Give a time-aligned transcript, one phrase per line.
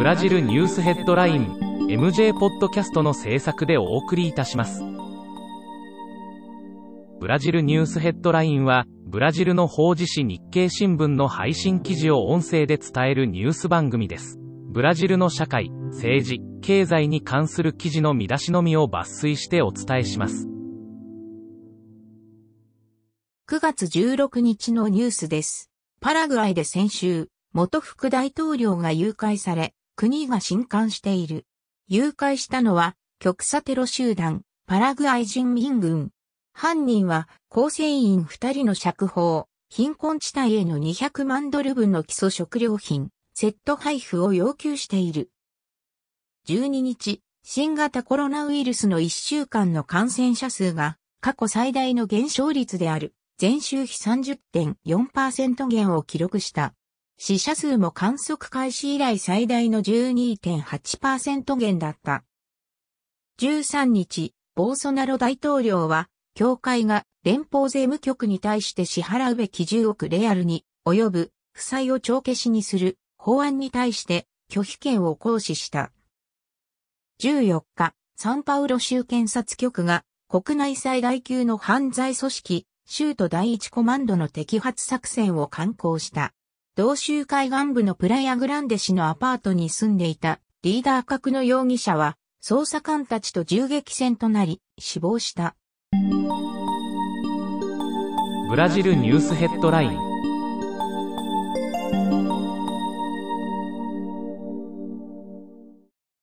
[0.00, 1.58] ブラジルニュースヘッドライン
[1.90, 4.82] MJ ポッドキャストの制作でお送りいたします。
[7.20, 14.38] ブラジルニュースヘッドラインは、ブラジルの法事紙日経新聞の配信記事を音声で伝えるニュース番組です。
[14.70, 20.48] ブラジルの社会、政治、経済に関する記事の見出しのみを抜粋してお伝えします。
[23.50, 25.70] 9月16日のニュースです。
[26.00, 31.44] パラグアイで先週、元副大統領が誘拐され、国が震撼している。
[31.86, 36.08] 誘拐したのは、極左テロ集団、パラグアイ人民軍。
[36.54, 45.30] 犯人は、構成員二人の釈放、貧困地帯への200万ドル分の基礎食料品、セット配布を要求している。
[46.48, 56.72] 12日、新型コロナウイルスの1週間の感染者数が過去最大の減少率である前週比30.4%減を記録した。
[57.22, 62.24] 死者数も観測開始以来最大の12.8%減だった。
[63.38, 75.92] 13日、ボーソナロ大統領は、協会が連邦税務局に対して支払うべき10億レアルに及ぶ負債を帳消しにする法案に対して拒否権を行使した。
[77.22, 86.32] 14日、サンパウロ州検察局が国内最大級の犯罪組織州都第一コマンドの摘発作戦を敢行した。
[86.82, 95.56] 同州海岸部のプライアグランデ市のアパートに住んでいたリーダー格の容疑者は捜査官たちと銃撃戦となり死亡した。
[98.48, 99.98] ブラジルニュースヘッドライン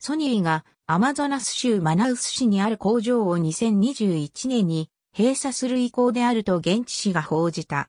[0.00, 7.88] ソニーがアマゾナス州マナウス市にある工場を2021年に閉鎖する意向であると現地紙が報じた。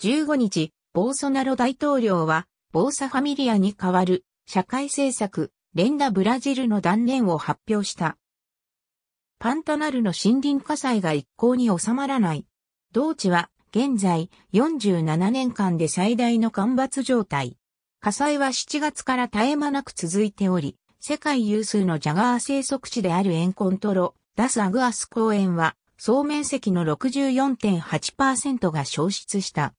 [0.00, 8.16] 15日、ボーソナロ大統領は、ボーサファミリアに代わる社会政策、レンダブラジルの断念を発表した。
[9.38, 12.46] パンタナルの森林火災が一向に収まらない。
[12.92, 17.58] 同地は現在47年間で最大の干ばつ状態。
[18.00, 29.74] 火災は7月から絶え間なく続いており、世界有数のジャガー生息地であるエンコントロ、ダスアグアス公園は総面積の64.8%が消失した。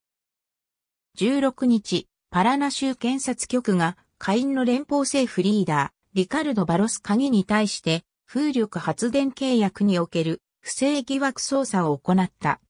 [1.18, 12.60] 16日、パラナ州検察局が下院の連邦政府リーダー、リカルド・バロス鍵に対して風力発電契約における不正疑惑捜査を行った。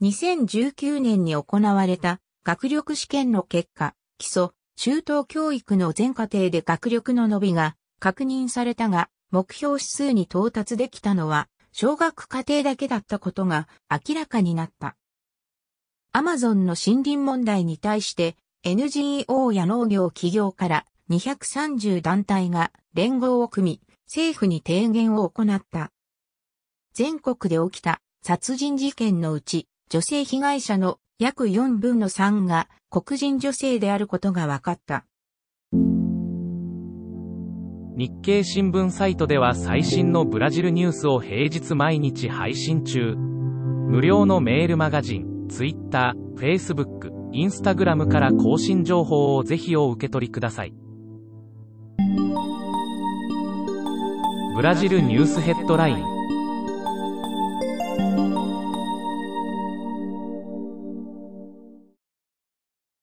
[0.00, 14.94] 2019年に行われた学力試験の結果、基礎、中等教育の全過程で学力の伸びが確認されたが、目標指数に到達できたのは小学家庭だけだったことが明らかになった。
[16.12, 18.34] アマゾンの森林問題に対して
[18.64, 25.92] NGO や農業企業から230団体が連合を組み、政府に提言を行った。
[26.94, 35.06] 全国で起きた殺人事件のうち、女性被害者の約4分の3が黒人女性であることが分かった。
[37.96, 43.14] 日経新聞サイトでは最新のブラジルニュースを平日毎日配信中。
[43.14, 50.74] 無料のメールマガジン、Twitter、Facebook、Instagram から更新情報をぜひお受け取りください。
[54.54, 56.19] ブラジルニュースヘッドライン